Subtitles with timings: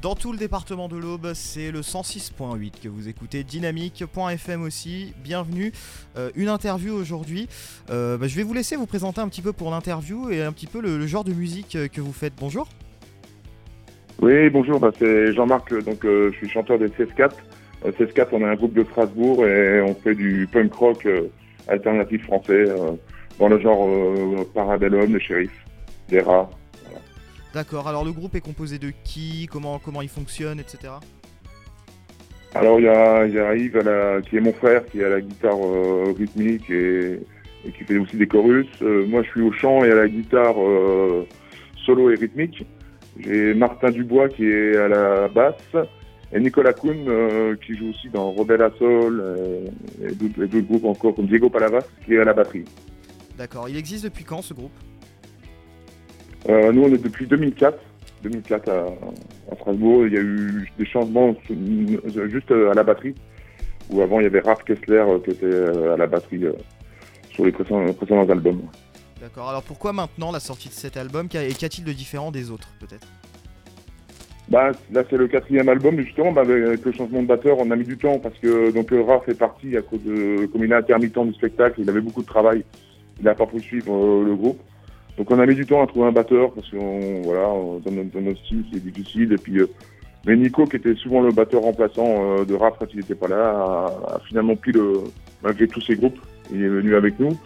[0.00, 5.12] Dans tout le département de l'Aube, c'est le 106.8 que vous écoutez, dynamique.fm aussi.
[5.24, 5.72] Bienvenue.
[6.16, 7.48] Euh, une interview aujourd'hui.
[7.90, 10.52] Euh, bah, je vais vous laisser vous présenter un petit peu pour l'interview et un
[10.52, 12.34] petit peu le, genre de musique euh, que vous faites.
[12.38, 12.68] Bonjour.
[14.22, 14.78] Oui, bonjour.
[14.78, 15.74] Bah, c'est Jean-Marc.
[15.82, 17.32] Donc, je suis chanteur des CS4.
[17.84, 21.08] CS4, on est un groupe de Strasbourg et on fait du punk rock
[21.66, 22.66] alternatif français
[23.40, 23.88] dans le genre
[24.54, 25.52] Parabellum, le shérif,
[26.08, 26.48] des rats.
[27.54, 30.92] D'accord, alors le groupe est composé de qui comment, comment il fonctionne, etc.
[32.54, 36.14] Alors il y a, Yves qui est mon frère, qui est à la guitare euh,
[36.16, 37.20] rythmique et,
[37.64, 38.66] qui fait aussi des chorus.
[38.82, 41.26] Euh, moi je suis au chant et à la guitare euh,
[41.84, 42.64] solo et rythmique.
[43.18, 45.86] J'ai Martin Dubois qui est à la basse
[46.32, 49.22] et Nicolas Kuhn qui joue aussi dans Rebelle à Sol
[50.02, 52.64] et, d'autres groupes encore comme Diego Palavas qui est à la batterie.
[53.36, 54.72] D'accord, il existe depuis quand ce groupe?
[56.48, 57.78] Euh, nous, on est depuis 2004.
[58.22, 58.86] 2004 à,
[59.56, 60.06] Strasbourg.
[60.06, 61.34] Il y a eu des changements
[62.26, 63.14] juste à la batterie.
[63.90, 66.44] Où avant, il y avait Raph Kessler euh, qui était euh, à la batterie
[67.30, 68.62] sur les précédents, albums.
[69.20, 69.48] D'accord.
[69.48, 71.28] Alors pourquoi maintenant la sortie de cet album?
[71.34, 73.06] Et qu'a-t-il de différent des autres, peut-être?
[74.48, 77.76] Bah, là c'est le quatrième album justement bah, avec le changement de batteur on a
[77.76, 80.74] mis du temps parce que donc Raph est parti à cause de comme il est
[80.74, 82.64] intermittent du spectacle il avait beaucoup de travail
[83.18, 84.58] il n'a pas pu suivre le groupe
[85.18, 86.76] donc on a mis du temps à trouver un batteur parce que
[87.24, 87.48] voilà,
[87.84, 89.32] dans, notre, style c'est difficile.
[89.32, 89.68] Et euh,
[90.24, 93.26] mais Nico, qui était souvent le batteur remplaçant euh, de rap quand il n'était pas
[93.26, 95.02] là, a, finalement pris le,
[95.42, 96.18] malgré tous ses groupes,
[96.52, 97.36] il est venu avec nous.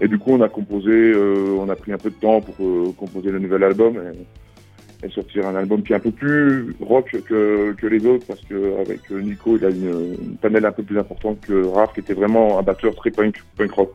[0.00, 2.56] Et du coup, on a composé, euh, on a pris un peu de temps pour
[2.96, 7.86] composer le nouvel album et, sortir un album qui est un peu plus rock que,
[7.86, 11.64] les autres parce qu'avec Nico, il a une, une panel un peu plus importante que
[11.64, 13.94] Raph, qui était vraiment un batteur très punk, punk rock.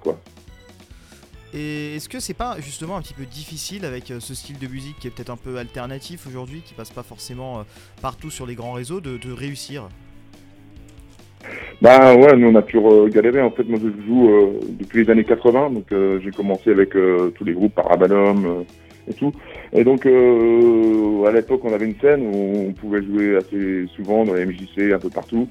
[1.56, 4.68] Et est-ce que c'est pas justement un petit peu difficile avec euh, ce style de
[4.68, 7.64] musique qui est peut-être un peu alternatif aujourd'hui, qui passe pas forcément euh,
[8.02, 9.88] partout sur les grands réseaux, de, réussir?
[11.82, 12.78] Bah ouais, nous on a pu
[13.10, 13.42] galérer.
[13.42, 15.86] En fait, moi je joue euh, depuis les années 80, donc
[16.22, 18.66] j'ai commencé avec tous les groupes Parabalum
[19.08, 19.32] et tout.
[19.72, 24.34] Et donc à l'époque, on avait une scène où on pouvait jouer assez souvent dans
[24.34, 25.48] les MJC, un peu partout.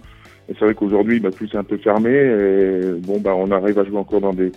[0.48, 2.10] Et c'est vrai qu'aujourd'hui, bah, tout c'est un peu fermé.
[2.10, 4.53] Et bon, bah on arrive à jouer encore dans des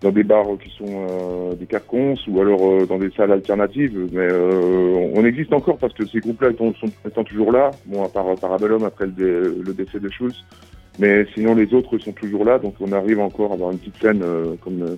[0.00, 4.08] dans des bars qui sont euh, des carcons ou alors euh, dans des salles alternatives.
[4.12, 7.70] Mais euh, on existe encore parce que ces groupes-là sont, sont, toujours là.
[7.86, 10.44] Bon, à part Parabellum après le, le, décès de Schulz.
[10.98, 12.58] Mais sinon, les autres sont toujours là.
[12.58, 14.22] Donc on arrive encore à avoir une petite scène
[14.62, 14.96] comme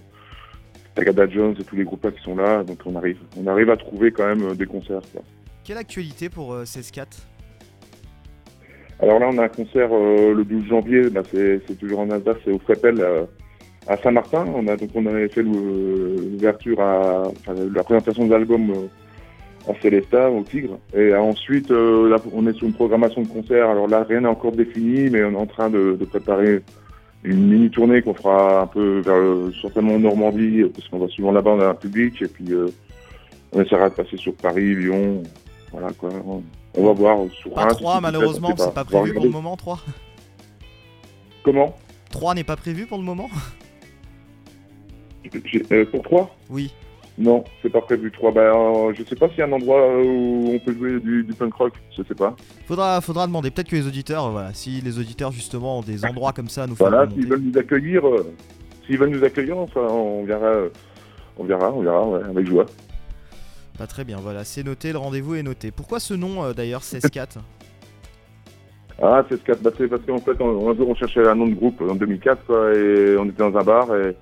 [0.94, 2.64] Tagada Jones et tous les groupes-là qui sont là.
[2.64, 5.02] Donc on arrive, on arrive à trouver quand même des concerts.
[5.12, 5.22] Quoi.
[5.64, 7.28] Quelle actualité pour euh, 4
[9.00, 12.50] alors là, on a un concert le 12 janvier, bah, c'est toujours en Alsace, c'est
[12.50, 13.00] au Frepel,
[13.88, 14.46] à Saint-Martin.
[14.54, 19.80] On a donc on avait fait l'ouverture à enfin, la présentation de l'album euh, à
[19.80, 20.78] Célestat, au Tigre.
[20.94, 23.68] Et ensuite, euh, là, on est sur une programmation de concert.
[23.68, 26.62] Alors là, rien n'est encore défini, mais on est en train de, préparer
[27.24, 31.32] une mini tournée qu'on fera un peu vers certainement en Normandie, parce qu'on va souvent
[31.32, 32.68] là-bas, on a un public, et puis euh,
[33.52, 35.22] on essaiera de passer sur Paris, Lyon,
[35.72, 36.10] voilà quoi.
[36.74, 39.80] On va voir sur pas 3 malheureusement, c'est pas, pas prévu pour le moment 3.
[41.42, 41.74] Comment?
[42.10, 43.28] 3 n'est pas prévu pour le moment?
[45.72, 46.72] Euh, pour 3 Oui.
[47.18, 48.30] Non, c'est pas prévu 3.
[48.30, 51.26] Bah, euh, je sais pas s'il y a un endroit où on peut jouer du,
[51.36, 52.36] punk rock, je sais pas.
[52.66, 53.50] Faudra, faudra demander.
[53.50, 56.66] Peut-être que les auditeurs, voilà, si les auditeurs justement ont des endroits comme ça à
[56.68, 56.88] nous faire.
[56.88, 58.32] Voilà, s'ils veulent nous accueillir, euh,
[58.86, 60.68] s'ils veulent nous accueillir, enfin, on verra,
[61.36, 62.66] on verra, on verra, avec joie.
[63.80, 65.72] Bah, très bien, voilà, c'est noté, le rendez-vous est noté.
[65.72, 67.38] Pourquoi ce nom d'ailleurs, 16-4
[69.02, 71.54] Ah, 16-4, bah, c'est parce qu'en fait, on, un jour on cherchait un nom de
[71.54, 74.16] groupe en 2004, quoi, et on était dans un bar et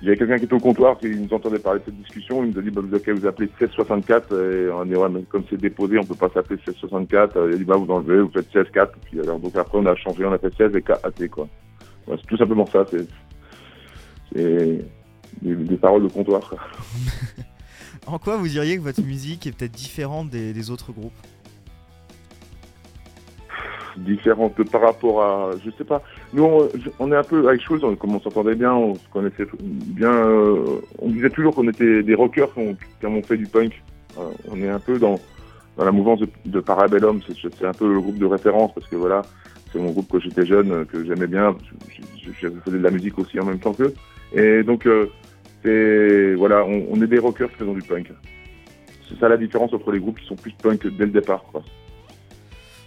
[0.00, 2.44] il y avait quelqu'un qui était au comptoir qui nous entendait parler de cette discussion.
[2.44, 5.22] Il nous a dit bah, vous, vous appelez 1664 et on a dit ouais mais
[5.22, 7.36] comme c'est déposé on peut pas s'appeler 1664.
[7.48, 8.88] Il a dit bah vous enlevez, vous faites 16-4.
[9.04, 11.48] Puis alors donc après on a changé, on a fait 16 et 4 quoi.
[12.06, 12.84] c'est tout simplement ça.
[12.90, 13.06] C'est
[15.42, 16.54] des, paroles de comptoir.
[18.06, 21.12] en quoi vous diriez que votre musique est peut-être différente des autres groupes?
[23.98, 26.02] Différentes par rapport à, je sais pas.
[26.32, 26.48] Nous,
[26.98, 30.12] on, est un peu avec chose, comme on s'entendait bien, on se connaissait bien.
[30.12, 33.82] Euh, on disait toujours qu'on était des rockers qui ont fait du punk.
[34.18, 35.18] Euh, on est un peu dans,
[35.76, 37.20] dans la mouvance de, de Parabellum.
[37.26, 39.22] C'est un peu le groupe de référence parce que voilà,
[39.72, 41.56] c'est mon groupe que j'étais jeune, que j'aimais bien.
[42.40, 43.94] Je, faisais de la musique aussi en même temps qu'eux.
[44.32, 45.06] Et donc, euh,
[45.62, 48.12] c'est voilà, on, on, est des rockers font du punk.
[49.08, 51.44] C'est ça la différence entre les groupes qui sont plus punk dès le départ.
[51.52, 51.62] Quoi.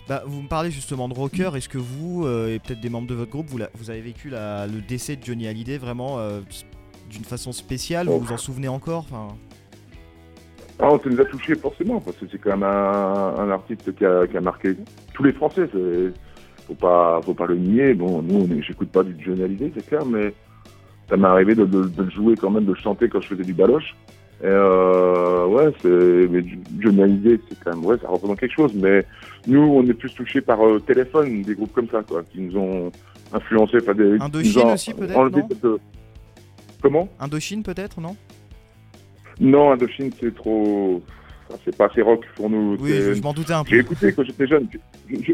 [0.08, 1.52] Bah, vous me parlez justement de rocker.
[1.56, 4.82] Est-ce que vous euh, et peut-être des membres de votre groupe, vous, avez vécu le
[4.88, 6.40] décès de Johnny Hallyday vraiment euh,
[7.10, 8.08] d'une façon spéciale?
[8.08, 9.06] Vous vous en souvenez encore?
[9.12, 9.36] Enfin...
[10.80, 14.42] Ah, on nous a touché forcément, parce que c'est quand même un, artiste qui a,
[14.42, 14.76] marqué
[15.14, 15.68] tous les Français.
[16.68, 17.94] Faut pas, faut pas le nier.
[17.94, 20.34] Bon, nous, j'écoute pas du Johnny c'est clair, mais
[21.10, 23.44] ça m'est arrivé de, de, le jouer quand même, de le chanter quand je faisais
[23.44, 23.96] du baloche.
[24.42, 26.44] Et euh, ouais, c'est, mais
[26.80, 28.72] Johnny c'est quand même, ouais, ça représente quelque chose.
[28.76, 29.04] Mais
[29.48, 32.56] nous, on est plus touchés par euh, téléphone, des groupes comme ça, quoi, qui nous
[32.56, 32.92] ont
[33.34, 33.78] influencé.
[33.80, 35.78] Des, Indochine aussi, peut-être, non euh,
[36.84, 37.10] Comment?
[37.20, 38.16] Indochine, peut-être, non?
[39.40, 41.02] Non, Indochine, c'est trop.
[41.66, 42.78] c'est pas assez rock pour nous.
[42.80, 43.72] Oui, je m'en doutais un peu.
[43.72, 44.68] J'ai écouté quand j'étais jeune.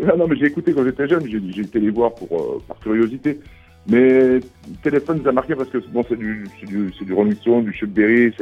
[0.07, 1.27] Ah non, mais j'ai écouté quand j'étais jeune.
[1.27, 3.37] J'ai été les voir pour, euh, par curiosité.
[3.85, 4.39] Mais
[4.81, 8.33] téléphone nous a marqué parce que bon, c'est du, du, du Stone, du Chuck Berry.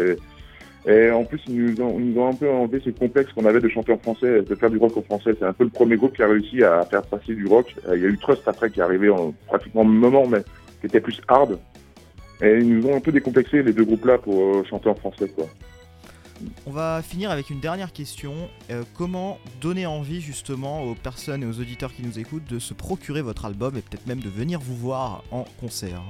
[0.87, 3.93] Et en plus, ils nous, ont, un peu enlevé ce complexe qu'on avait de chanter
[3.93, 5.35] en français, de faire du rock en français.
[5.37, 7.75] C'est un peu le premier groupe qui a réussi à faire passer du rock.
[7.87, 10.39] Euh, il y a eu Trust après qui est arrivé en pratiquement le moment, mais
[10.79, 11.59] qui était plus hard.
[12.41, 15.29] Et ils nous ont un peu décomplexé les deux groupes-là pour euh, chanter en français,
[15.29, 15.45] quoi.
[16.65, 18.33] On va finir avec une dernière question.
[18.71, 22.73] Euh, comment donner envie justement aux personnes et aux auditeurs qui nous écoutent de se
[22.73, 26.01] procurer votre album et peut-être même de venir vous voir en concert?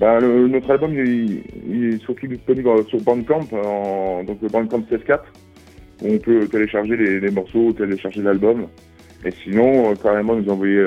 [0.00, 5.20] Bah, Notre album il, est surtout disponible sur Bandcamp, en, donc le Bandcamp 16.4,
[6.02, 8.66] où on peut télécharger les, morceaux, télécharger l'album.
[9.24, 10.84] Et sinon, euh, carrément nous envoyer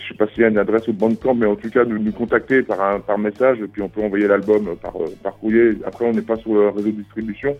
[0.00, 1.98] je sais pas s'il y a une adresse ou Bandcamp, mais en tout cas, nous,
[1.98, 5.78] nous contacter par, un, par message, et puis on peut envoyer l'album par, par courrier.
[5.84, 7.56] Après, on n'est pas sur le réseau de distribution,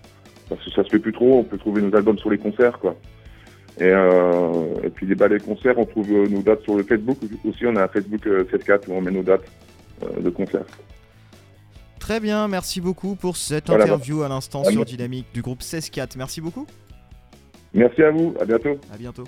[0.48, 1.38] parce que ça se fait plus trop.
[1.38, 2.96] On peut trouver nos albums sur les concerts, quoi.
[3.78, 4.50] Et, euh,
[4.82, 7.18] et puis les ballets concerts, on trouve nos dates sur le Facebook.
[7.48, 9.59] Aussi, on a un Facebook 74 euh, où on met nos dates euh,
[10.20, 10.66] de concerts.
[11.98, 16.16] Très bien, merci beaucoup pour cette interview à l'instant sur Dynamique du groupe 16-4.
[16.16, 16.66] Merci beaucoup.
[17.72, 18.78] Merci à vous, à bientôt.
[18.92, 19.24] À bientôt.